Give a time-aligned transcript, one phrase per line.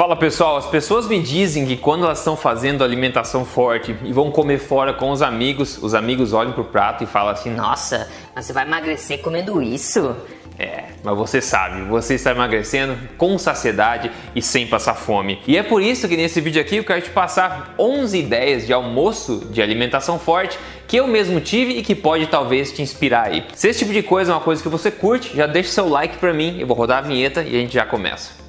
[0.00, 4.30] Fala pessoal, as pessoas me dizem que quando elas estão fazendo alimentação forte e vão
[4.30, 8.50] comer fora com os amigos, os amigos olham pro prato e falam assim: Nossa, você
[8.50, 10.16] vai emagrecer comendo isso?
[10.58, 15.38] É, mas você sabe, você está emagrecendo com saciedade e sem passar fome.
[15.46, 18.72] E é por isso que nesse vídeo aqui eu quero te passar 11 ideias de
[18.72, 20.58] almoço de alimentação forte
[20.88, 23.44] que eu mesmo tive e que pode talvez te inspirar aí.
[23.52, 26.16] Se esse tipo de coisa é uma coisa que você curte, já deixa seu like
[26.16, 28.40] para mim, eu vou rodar a vinheta e a gente já começa.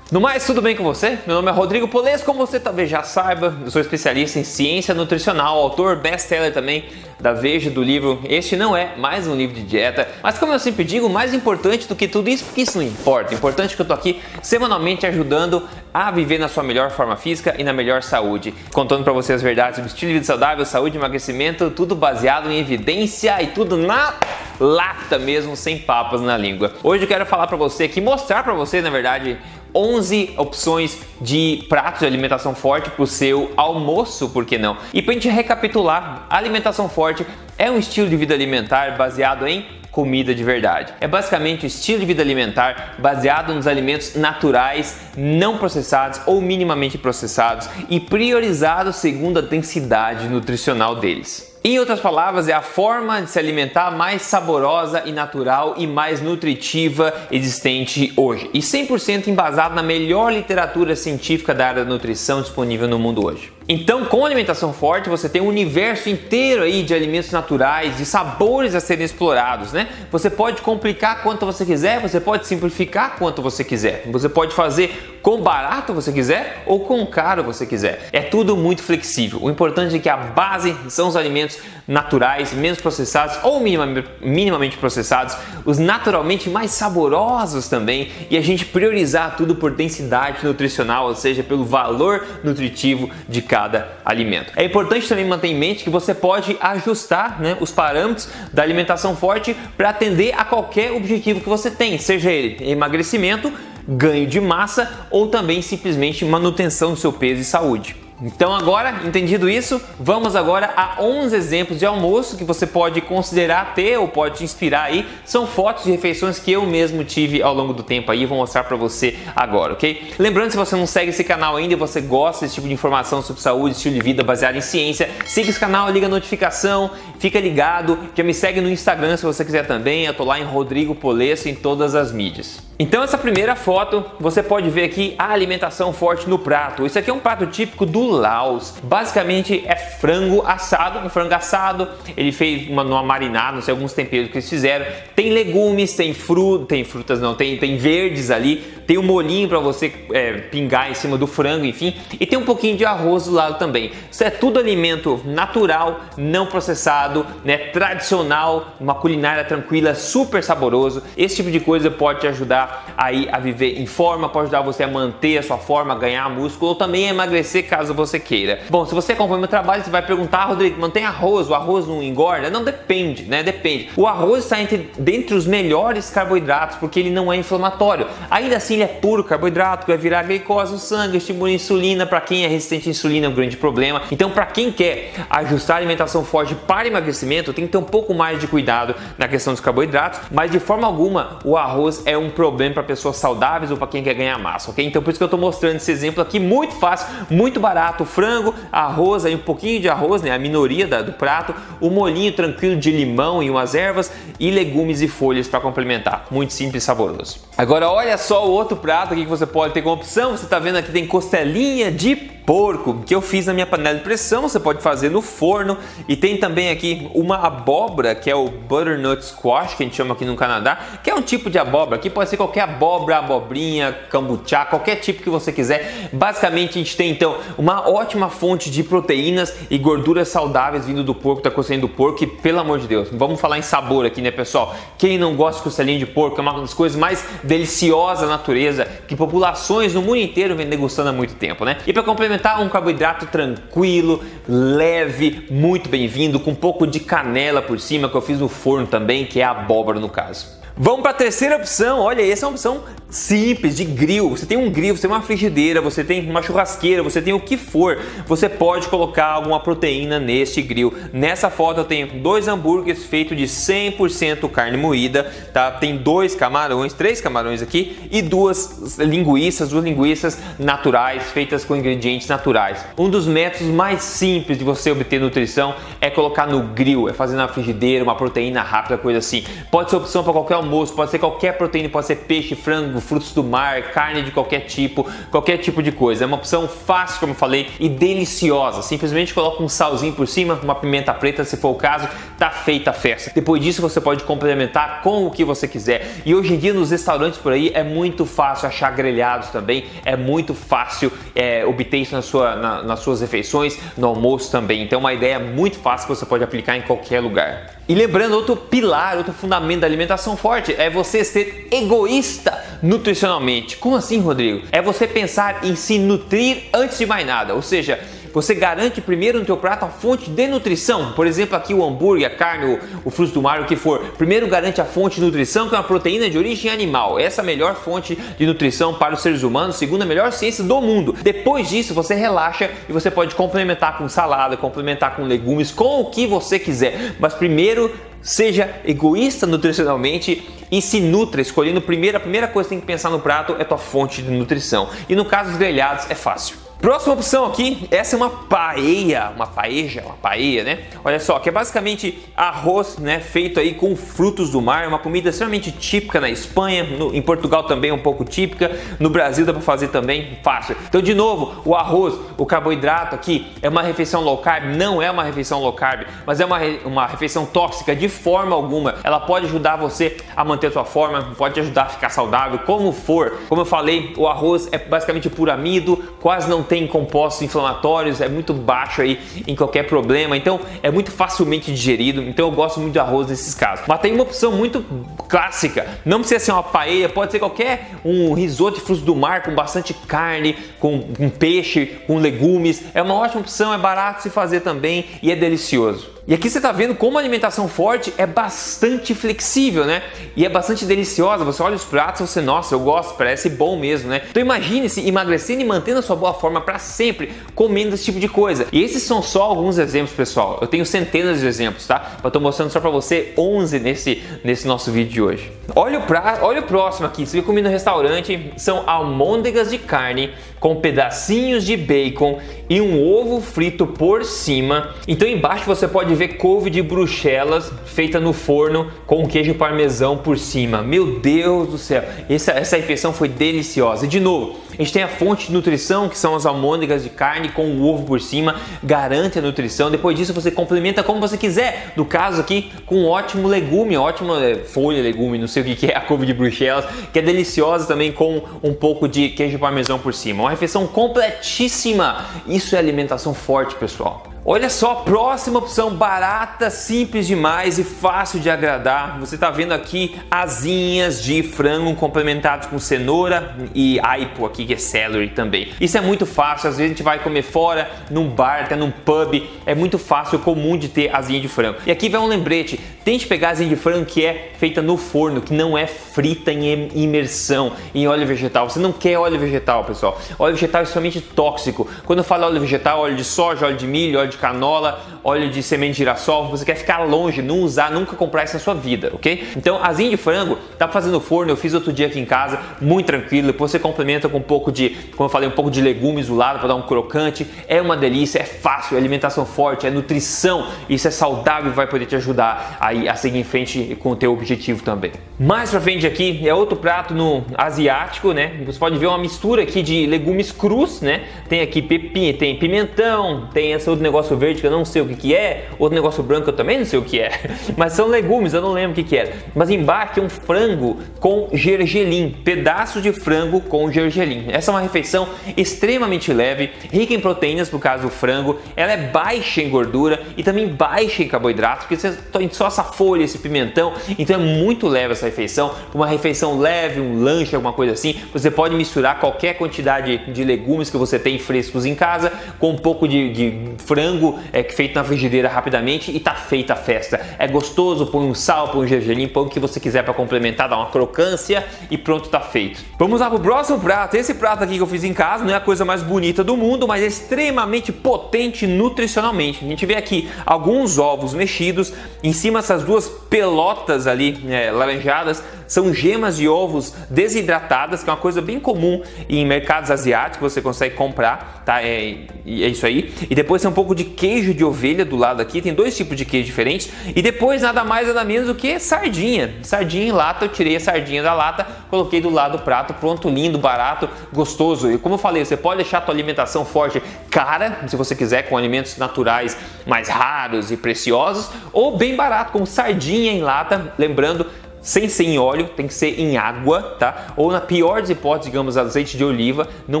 [0.08, 1.18] No mais, tudo bem com você?
[1.26, 4.94] Meu nome é Rodrigo Poles, como você talvez já saiba, eu sou especialista em ciência
[4.94, 6.84] nutricional, autor best-seller também
[7.18, 10.06] da Veja do livro Este Não É Mais Um Livro de Dieta.
[10.22, 13.34] Mas como eu sempre digo, mais importante do que tudo isso, porque isso não importa.
[13.34, 17.56] Importante é que eu tô aqui semanalmente ajudando a viver na sua melhor forma física
[17.58, 20.96] e na melhor saúde, contando para você as verdades do estilo de vida saudável, saúde
[20.96, 24.14] emagrecimento, tudo baseado em evidência e tudo na
[24.60, 26.72] lata mesmo, sem papas na língua.
[26.82, 29.38] Hoje eu quero falar para você aqui, mostrar para você, na verdade,
[29.74, 34.76] 11 opções de pratos de alimentação forte para o seu almoço, por que não?
[34.92, 37.26] E para a gente recapitular, alimentação forte
[37.58, 39.64] é um estilo de vida alimentar baseado em
[39.96, 40.92] comida de verdade.
[41.00, 46.98] É basicamente o estilo de vida alimentar baseado nos alimentos naturais, não processados ou minimamente
[46.98, 51.55] processados e priorizados segundo a densidade nutricional deles.
[51.68, 56.20] Em outras palavras, é a forma de se alimentar mais saborosa e natural e mais
[56.20, 58.48] nutritiva existente hoje.
[58.54, 63.55] E 100% embasado na melhor literatura científica da área da nutrição disponível no mundo hoje.
[63.68, 68.76] Então, com alimentação forte, você tem um universo inteiro aí de alimentos naturais, de sabores
[68.76, 69.88] a serem explorados, né?
[70.12, 74.04] Você pode complicar quanto você quiser, você pode simplificar quanto você quiser.
[74.06, 78.08] Você pode fazer com barato você quiser ou com caro você quiser.
[78.12, 79.40] É tudo muito flexível.
[79.42, 81.58] O importante é que a base são os alimentos
[81.88, 89.36] naturais, menos processados ou minimamente processados, os naturalmente mais saborosos também, e a gente priorizar
[89.36, 93.55] tudo por densidade nutricional, ou seja, pelo valor nutritivo de cada
[94.04, 94.52] alimento.
[94.56, 99.16] É importante também manter em mente que você pode ajustar né, os parâmetros da alimentação
[99.16, 103.52] forte para atender a qualquer objetivo que você tem, seja ele emagrecimento,
[103.88, 108.05] ganho de massa ou também simplesmente manutenção do seu peso e saúde.
[108.22, 113.74] Então agora, entendido isso, vamos agora a 11 exemplos de almoço que você pode considerar
[113.74, 115.06] ter ou pode te inspirar aí.
[115.24, 118.64] São fotos de refeições que eu mesmo tive ao longo do tempo aí, vou mostrar
[118.64, 120.14] para você agora, ok?
[120.18, 123.20] Lembrando, se você não segue esse canal ainda e você gosta desse tipo de informação
[123.20, 127.38] sobre saúde, estilo de vida baseado em ciência, siga esse canal, liga a notificação, fica
[127.38, 130.94] ligado, já me segue no Instagram se você quiser também, eu tô lá em Rodrigo
[130.94, 132.64] Polesso em todas as mídias.
[132.78, 136.84] Então essa primeira foto, você pode ver aqui a alimentação forte no prato.
[136.84, 138.74] Isso aqui é um prato típico do Laos.
[138.82, 141.88] Basicamente é frango assado, um frango assado.
[142.14, 144.84] Ele fez uma, marinada, não sei alguns temperos que eles fizeram.
[145.14, 148.62] Tem legumes, tem fruta, tem frutas não, tem, tem verdes ali.
[148.86, 151.94] Tem um molhinho para você é, pingar em cima do frango, enfim.
[152.18, 153.92] E tem um pouquinho de arroz do lado também.
[154.10, 157.56] Isso é tudo alimento natural, não processado, né?
[157.56, 161.02] Tradicional, uma culinária tranquila, super saboroso.
[161.16, 164.84] Esse tipo de coisa pode te ajudar aí a viver em forma, pode ajudar você
[164.84, 168.60] a manter a sua forma, ganhar músculo ou também a emagrecer caso você queira.
[168.70, 171.86] Bom, se você acompanha meu trabalho, você vai perguntar, ah, Rodrigo, mantém arroz, o arroz
[171.86, 172.50] não engorda?
[172.50, 173.42] Não, depende, né?
[173.42, 173.90] Depende.
[173.96, 178.06] O arroz está entre, dentre os melhores carboidratos porque ele não é inflamatório.
[178.30, 182.06] Ainda assim, ele é puro carboidrato, que vai virar glicose no sangue, estimula a insulina.
[182.06, 184.02] Para quem é resistente à insulina é um grande problema.
[184.10, 188.14] Então, para quem quer ajustar a alimentação forte para emagrecimento, tem que ter um pouco
[188.14, 192.30] mais de cuidado na questão dos carboidratos, mas de forma alguma o arroz é um
[192.30, 194.84] problema para pessoas saudáveis ou para quem quer ganhar massa, ok?
[194.84, 198.54] Então por isso que eu estou mostrando esse exemplo aqui, muito fácil, muito barato, frango,
[198.72, 202.32] arroz, aí um pouquinho de arroz, né, a minoria da, do prato, o um molhinho
[202.32, 206.86] tranquilo de limão e umas ervas e legumes e folhas para complementar, muito simples e
[206.86, 207.40] saboroso.
[207.56, 210.58] Agora olha só o outro prato aqui que você pode ter como opção, você está
[210.58, 212.16] vendo aqui tem costelinha de
[212.46, 215.76] porco que eu fiz na minha panela de pressão, você pode fazer no forno
[216.08, 220.14] e tem também aqui uma abóbora que é o butternut squash que a gente chama
[220.14, 223.92] aqui no Canadá, que é um tipo de abóbora que pode ser qualquer abóbora, abobrinha,
[224.08, 226.08] cambuchá, qualquer tipo que você quiser.
[226.12, 231.14] Basicamente a gente tem então uma ótima fonte de proteínas e gorduras saudáveis vindo do
[231.14, 234.20] porco, da costelinha do porco e pelo amor de Deus, vamos falar em sabor aqui
[234.20, 234.76] né pessoal?
[234.96, 238.84] Quem não gosta de costelinha de porco é uma das coisas mais deliciosas da natureza
[239.08, 241.78] que populações no mundo inteiro vem degustando há muito tempo, né?
[241.84, 247.62] E para complementar experimentar um carboidrato tranquilo, leve, muito bem-vindo, com um pouco de canela
[247.62, 250.56] por cima, que eu fiz no forno também, que é abóbora no caso.
[250.78, 252.00] Vamos para a terceira opção.
[252.00, 254.30] Olha, essa é uma opção simples de grill.
[254.30, 257.40] Você tem um grill, você tem uma frigideira, você tem uma churrasqueira, você tem o
[257.40, 257.98] que for.
[258.26, 260.92] Você pode colocar alguma proteína neste grill.
[261.14, 265.70] Nessa foto eu tenho dois hambúrgueres feitos de 100% carne moída, tá?
[265.70, 272.28] Tem dois camarões, três camarões aqui e duas linguiças, duas linguiças naturais feitas com ingredientes
[272.28, 272.84] naturais.
[272.98, 277.36] Um dos métodos mais simples de você obter nutrição é colocar no grill, é fazer
[277.36, 279.44] na frigideira, uma proteína rápida, coisa assim.
[279.70, 283.32] Pode ser opção para qualquer almoço, pode ser qualquer proteína, pode ser peixe, frango, frutos
[283.32, 286.24] do mar, carne de qualquer tipo, qualquer tipo de coisa.
[286.24, 288.82] É uma opção fácil, como eu falei, e deliciosa.
[288.82, 292.08] Simplesmente coloca um salzinho por cima, uma pimenta preta, se for o caso,
[292.38, 293.30] tá feita a festa.
[293.34, 296.20] Depois disso, você pode complementar com o que você quiser.
[296.26, 300.16] E hoje em dia, nos restaurantes por aí, é muito fácil achar grelhados também, é
[300.16, 304.82] muito fácil é, obter isso na sua, na, nas suas refeições, no almoço também.
[304.82, 307.76] Então, é uma ideia muito fácil que você pode aplicar em qualquer lugar.
[307.88, 313.76] E lembrando, outro pilar, outro fundamento da alimentação forte é você ser egoísta nutricionalmente.
[313.76, 314.66] Como assim, Rodrigo?
[314.72, 318.00] É você pensar em se nutrir antes de mais nada, ou seja,
[318.36, 321.12] você garante primeiro no teu prato a fonte de nutrição.
[321.12, 324.12] Por exemplo, aqui o hambúrguer, a carne, o, fruto do mar, o que for.
[324.18, 327.18] Primeiro garante a fonte de nutrição, que é uma proteína de origem animal.
[327.18, 330.62] Essa é a melhor fonte de nutrição para os seres humanos, segundo a melhor ciência
[330.62, 331.14] do mundo.
[331.22, 336.10] Depois disso, você relaxa e você pode complementar com salada, complementar com legumes, com o
[336.10, 337.16] que você quiser.
[337.18, 337.90] Mas primeiro
[338.26, 343.08] seja egoísta nutricionalmente e se nutra, escolhendo primeiro, a primeira coisa que tem que pensar
[343.08, 344.90] no prato é tua fonte de nutrição.
[345.08, 346.65] E no caso dos grelhados é fácil.
[346.80, 350.80] Próxima opção aqui, essa é uma paella, uma paeja, uma paella, né?
[351.02, 355.30] Olha só, que é basicamente arroz, né, feito aí com frutos do mar, uma comida
[355.30, 358.70] extremamente típica na Espanha, no, em Portugal também é um pouco típica,
[359.00, 360.76] no Brasil dá para fazer também fácil.
[360.86, 365.10] Então, de novo, o arroz, o carboidrato aqui é uma refeição low carb, não é
[365.10, 368.96] uma refeição low carb, mas é uma, uma refeição tóxica de forma alguma.
[369.02, 372.92] Ela pode ajudar você a manter a sua forma, pode ajudar a ficar saudável, como
[372.92, 373.38] for.
[373.48, 378.28] Como eu falei, o arroz é basicamente puro amido, quase não tem compostos inflamatórios, é
[378.28, 382.22] muito baixo aí em qualquer problema, então é muito facilmente digerido.
[382.22, 383.84] Então eu gosto muito de arroz nesses casos.
[383.86, 384.84] Mas tem uma opção muito
[385.28, 389.42] clássica, não precisa ser uma paella, pode ser qualquer um risoto de frutos do mar
[389.42, 392.84] com bastante carne, com, com peixe, com legumes.
[392.94, 396.15] É uma ótima opção, é barato se fazer também e é delicioso.
[396.28, 400.02] E aqui você está vendo como a alimentação forte é bastante flexível, né?
[400.34, 401.44] E é bastante deliciosa.
[401.44, 404.22] Você olha os pratos você, nossa, eu gosto, parece bom mesmo, né?
[404.28, 408.28] Então imagine-se emagrecendo e mantendo a sua boa forma para sempre, comendo esse tipo de
[408.28, 408.66] coisa.
[408.72, 410.58] E esses são só alguns exemplos, pessoal.
[410.60, 412.16] Eu tenho centenas de exemplos, tá?
[412.20, 415.52] Eu estou mostrando só para você 11 nesse, nesse nosso vídeo de hoje.
[415.76, 416.40] Olha o, pra...
[416.42, 417.24] olha o próximo aqui.
[417.24, 423.40] Você comi no restaurante, são almôndegas de carne com pedacinhos de bacon e um ovo
[423.40, 424.94] frito por cima.
[425.06, 430.38] Então embaixo você pode ver couve de bruxelas feita no forno com queijo parmesão por
[430.38, 430.82] cima.
[430.82, 434.06] Meu Deus do céu, essa, essa refeição foi deliciosa.
[434.06, 437.08] E de novo, a gente tem a fonte de nutrição, que são as almôndegas de
[437.08, 439.90] carne com o ovo por cima, garante a nutrição.
[439.90, 441.92] Depois disso, você complementa como você quiser.
[441.96, 445.86] No caso aqui, com um ótimo legume, ótima é, folha, legume, não sei o que
[445.86, 449.98] é, a couve de bruxelas, que é deliciosa também com um pouco de queijo parmesão
[449.98, 450.42] por cima.
[450.42, 452.26] Uma refeição completíssima.
[452.46, 454.35] Isso é alimentação forte, pessoal.
[454.48, 459.18] Olha só, próxima opção barata, simples demais e fácil de agradar.
[459.18, 464.76] Você está vendo aqui asinhas de frango complementados com cenoura e aipo aqui que é
[464.76, 465.72] celery também.
[465.80, 468.92] Isso é muito fácil, às vezes a gente vai comer fora, num bar, até num
[468.92, 471.78] pub, é muito fácil, comum de ter asinha de frango.
[471.84, 475.40] E aqui vai um lembrete, tente pegar asinha de frango que é feita no forno,
[475.40, 478.70] que não é frita em imersão em óleo vegetal.
[478.70, 480.20] Você não quer óleo vegetal, pessoal.
[480.38, 481.88] Óleo vegetal é extremamente tóxico.
[482.04, 485.50] Quando eu falo óleo vegetal, óleo de soja, óleo de milho, óleo de canola, óleo
[485.50, 488.74] de semente de girassol, você quer ficar longe, não usar, nunca comprar isso na sua
[488.74, 489.48] vida, ok?
[489.56, 493.06] Então, asinha de frango, tá fazendo forno, eu fiz outro dia aqui em casa, muito
[493.06, 496.28] tranquilo, depois você complementa com um pouco de, como eu falei, um pouco de legumes
[496.28, 499.90] do lado para dar um crocante, é uma delícia, é fácil, é alimentação forte, é
[499.90, 504.10] nutrição, isso é saudável e vai poder te ajudar aí a seguir em frente com
[504.10, 505.10] o teu objetivo também.
[505.38, 508.52] Mais pra frente aqui é outro prato no asiático, né?
[508.64, 511.24] Você pode ver uma mistura aqui de legumes crus, né?
[511.48, 515.06] Tem aqui pepinha, tem pimentão, tem esse outro negócio verde que eu não sei o
[515.06, 517.30] que, que é, outro negócio branco eu também não sei o que é,
[517.76, 519.34] mas são legumes, eu não lembro o que, que é.
[519.54, 524.46] Mas embaixo tem um frango com gergelim, pedaço de frango com gergelim.
[524.48, 528.96] Essa é uma refeição extremamente leve, rica em proteínas, por causa do frango, ela é
[528.96, 533.38] baixa em gordura e também baixa em carboidratos, porque você tem só essa folha, esse
[533.38, 535.74] pimentão, então é muito leve essa refeição.
[535.94, 540.90] Uma refeição leve, um lanche, alguma coisa assim, você pode misturar qualquer quantidade de legumes
[540.90, 544.94] que você tem frescos em casa com um pouco de, de frango frango é, feito
[544.94, 547.20] na, frigideira rapidamente e tá feita a festa.
[547.38, 550.68] É gostoso, põe um sal, põe um gergelim, põe o que você quiser para complementar,
[550.68, 552.84] dá uma crocância e pronto, tá feito.
[552.98, 554.16] Vamos lá pro próximo prato.
[554.16, 556.56] Esse prato aqui que eu fiz em casa não é a coisa mais bonita do
[556.56, 559.64] mundo, mas é extremamente potente nutricionalmente.
[559.64, 565.42] A gente vê aqui alguns ovos mexidos, em cima essas duas pelotas ali é, laranjadas
[565.66, 570.60] são gemas de ovos desidratadas, que é uma coisa bem comum em mercados asiáticos, você
[570.60, 571.82] consegue comprar, tá?
[571.82, 573.12] É, é isso aí.
[573.28, 576.16] E depois tem um pouco de queijo de ovelha do lado aqui, tem dois tipos
[576.16, 576.90] de queijo diferentes.
[577.14, 579.54] E depois nada mais nada menos do que sardinha.
[579.62, 583.28] Sardinha em lata, eu tirei a sardinha da lata, coloquei do lado do prato, pronto,
[583.28, 584.90] lindo, barato, gostoso.
[584.90, 588.48] E como eu falei, você pode deixar a tua alimentação forte cara, se você quiser,
[588.48, 594.46] com alimentos naturais mais raros e preciosos, ou bem barato, com sardinha em lata, lembrando
[594.86, 597.34] sem ser em óleo, tem que ser em água, tá?
[597.36, 599.66] Ou na pior das hipóteses, digamos, azeite de oliva.
[599.88, 600.00] Não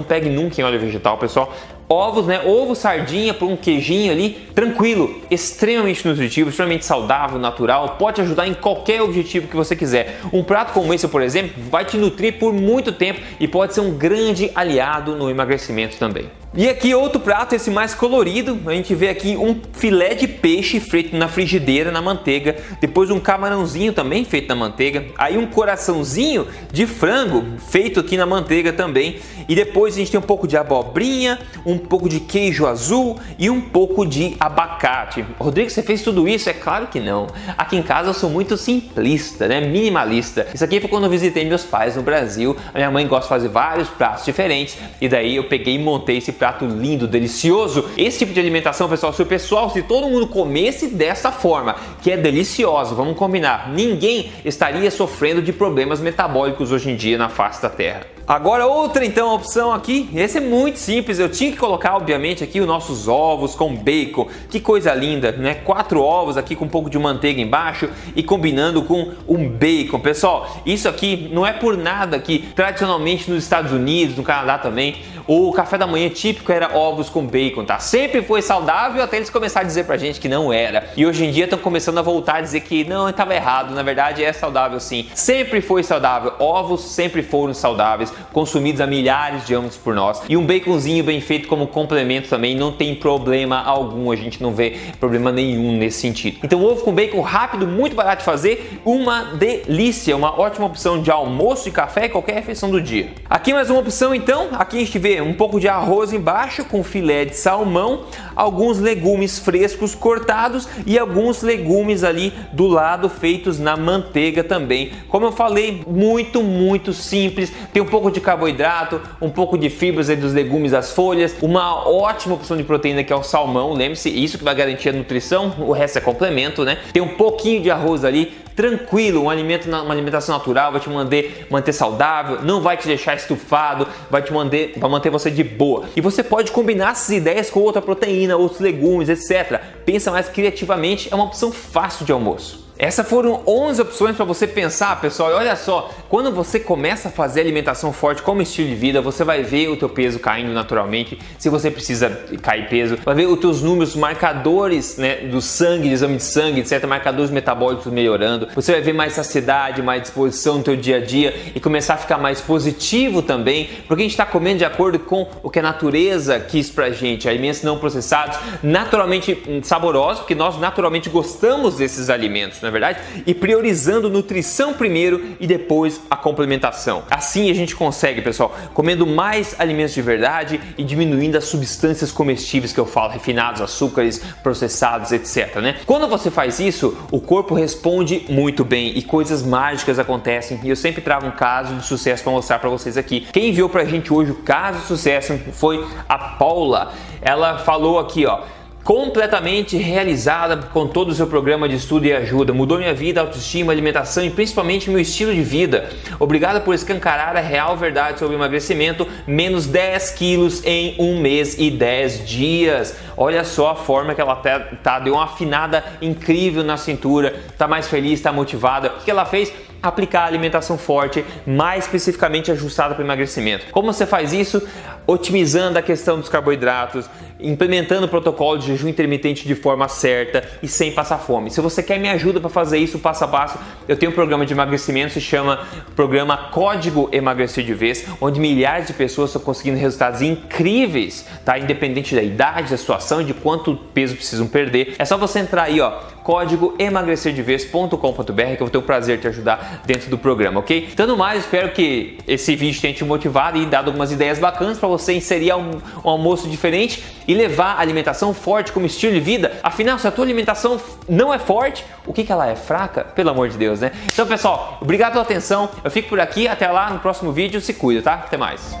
[0.00, 1.52] pegue nunca em óleo vegetal, pessoal.
[1.88, 2.40] Ovos, né?
[2.46, 8.54] Ovo, sardinha, por um queijinho ali, tranquilo, extremamente nutritivo, extremamente saudável, natural, pode ajudar em
[8.54, 10.20] qualquer objetivo que você quiser.
[10.32, 13.80] Um prato como esse, por exemplo, vai te nutrir por muito tempo e pode ser
[13.80, 16.30] um grande aliado no emagrecimento também.
[16.58, 20.80] E aqui outro prato, esse mais colorido, a gente vê aqui um filé de peixe
[20.80, 26.46] feito na frigideira, na manteiga, depois um camarãozinho também feito na manteiga, aí um coraçãozinho
[26.72, 30.56] de frango feito aqui na manteiga também, e depois a gente tem um pouco de
[30.56, 35.24] abobrinha, um pouco de queijo azul e um pouco de abacate.
[35.38, 36.48] Rodrigo, você fez tudo isso?
[36.48, 37.26] É claro que não.
[37.56, 39.60] Aqui em casa eu sou muito simplista, né?
[39.60, 40.46] Minimalista.
[40.52, 42.56] Isso aqui foi quando eu visitei meus pais no Brasil.
[42.72, 46.18] A minha mãe gosta de fazer vários pratos diferentes e daí eu peguei e montei
[46.18, 47.88] esse prato lindo, delicioso.
[47.96, 52.10] Esse tipo de alimentação, pessoal, se o pessoal, se todo mundo comesse dessa forma, que
[52.10, 57.62] é delicioso, vamos combinar, ninguém estaria sofrendo de problemas metabólicos hoje em dia na face
[57.62, 58.15] da Terra.
[58.28, 62.60] Agora outra então opção aqui, esse é muito simples, eu tinha que colocar obviamente aqui
[62.60, 65.54] os nossos ovos com bacon, que coisa linda, né?
[65.54, 70.00] Quatro ovos aqui com um pouco de manteiga embaixo e combinando com um bacon.
[70.00, 74.96] Pessoal, isso aqui não é por nada que tradicionalmente nos Estados Unidos, no Canadá também,
[75.28, 77.78] o café da manhã típico era ovos com bacon, tá?
[77.78, 80.90] Sempre foi saudável até eles começarem a dizer pra gente que não era.
[80.96, 83.82] E hoje em dia estão começando a voltar a dizer que não, estava errado, na
[83.84, 85.08] verdade é saudável sim.
[85.14, 90.22] Sempre foi saudável, ovos sempre foram saudáveis consumidos há milhares de anos por nós.
[90.28, 94.52] E um baconzinho bem feito como complemento também não tem problema algum, a gente não
[94.52, 96.38] vê problema nenhum nesse sentido.
[96.42, 101.10] Então, ovo com bacon rápido, muito barato de fazer, uma delícia, uma ótima opção de
[101.10, 103.10] almoço e café, qualquer refeição do dia.
[103.28, 106.82] Aqui mais uma opção então, aqui a gente vê um pouco de arroz embaixo com
[106.82, 108.04] filé de salmão,
[108.34, 114.92] alguns legumes frescos cortados e alguns legumes ali do lado feitos na manteiga também.
[115.08, 119.68] Como eu falei, muito, muito simples, tem um pouco pouco de carboidrato, um pouco de
[119.68, 124.08] fibras dos legumes, das folhas, uma ótima opção de proteína que é o salmão, lembre-se,
[124.08, 126.78] isso que vai garantir a nutrição, o resto é complemento, né?
[126.92, 131.46] Tem um pouquinho de arroz ali, tranquilo, um alimento, uma alimentação natural, vai te manter,
[131.50, 135.86] manter saudável, não vai te deixar estufado, vai te manter, vai manter você de boa.
[135.96, 139.60] E você pode combinar essas ideias com outra proteína, outros legumes, etc.
[139.84, 142.65] Pensa mais criativamente, é uma opção fácil de almoço.
[142.78, 145.30] Essas foram 11 opções para você pensar, pessoal.
[145.30, 149.24] E olha só, quando você começa a fazer alimentação forte como estilo de vida, você
[149.24, 151.18] vai ver o teu peso caindo naturalmente.
[151.38, 152.10] Se você precisa
[152.42, 156.60] cair peso, vai ver os teus números, marcadores né, do sangue, de exame de sangue,
[156.60, 158.48] etc, marcadores metabólicos melhorando.
[158.54, 161.98] Você vai ver mais saciedade, mais disposição no teu dia a dia e começar a
[161.98, 165.62] ficar mais positivo também, porque a gente está comendo de acordo com o que a
[165.62, 172.65] natureza quis pra gente, alimentos não processados, naturalmente saborosos, porque nós naturalmente gostamos desses alimentos
[172.66, 173.00] na é verdade?
[173.26, 177.04] E priorizando nutrição primeiro e depois a complementação.
[177.10, 182.72] Assim a gente consegue, pessoal, comendo mais alimentos de verdade e diminuindo as substâncias comestíveis
[182.72, 185.56] que eu falo, refinados, açúcares, processados, etc.
[185.56, 185.76] Né?
[185.86, 190.58] Quando você faz isso, o corpo responde muito bem e coisas mágicas acontecem.
[190.62, 193.26] E eu sempre trago um caso de sucesso para mostrar para vocês aqui.
[193.32, 196.92] Quem enviou pra gente hoje o caso de sucesso foi a Paula.
[197.22, 198.55] Ela falou aqui, ó
[198.86, 202.52] completamente realizada com todo o seu programa de estudo e ajuda.
[202.52, 205.90] Mudou minha vida, autoestima, alimentação e principalmente meu estilo de vida.
[206.20, 211.68] Obrigada por escancarar a real verdade sobre emagrecimento, menos 10 quilos em um mês e
[211.68, 212.96] 10 dias.
[213.16, 217.66] Olha só a forma que ela tá, tá deu uma afinada incrível na cintura, tá
[217.66, 218.94] mais feliz, tá motivada.
[219.00, 219.52] O que ela fez?
[219.82, 223.66] aplicar alimentação forte, mais especificamente ajustada para emagrecimento.
[223.70, 224.66] Como você faz isso?
[225.06, 227.08] Otimizando a questão dos carboidratos,
[227.40, 231.50] implementando o protocolo de jejum intermitente de forma certa e sem passar fome.
[231.50, 234.46] Se você quer me ajuda para fazer isso passo a passo, eu tenho um programa
[234.46, 239.78] de emagrecimento se chama Programa Código Emagrecer de Vez, onde milhares de pessoas estão conseguindo
[239.78, 241.58] resultados incríveis, tá?
[241.58, 244.94] Independente da idade, da situação, de quanto peso precisam perder.
[244.98, 249.22] É só você entrar aí, ó, código emagrecerdevez.com.br que eu vou ter o prazer de
[249.22, 250.88] te ajudar dentro do programa, ok?
[251.06, 254.88] No mais, espero que esse vídeo tenha te motivado e dado algumas ideias bacanas para
[254.88, 259.52] você inserir um, um, almoço diferente e levar a alimentação forte como estilo de vida.
[259.62, 262.54] Afinal, se a tua alimentação não é forte, o que, que ela é?
[262.54, 263.04] Fraca?
[263.04, 263.92] Pelo amor de Deus, né?
[264.12, 265.68] Então, pessoal, obrigado pela atenção.
[265.82, 266.46] Eu fico por aqui.
[266.48, 267.60] Até lá no próximo vídeo.
[267.60, 268.14] Se cuida, tá?
[268.14, 268.76] Até mais.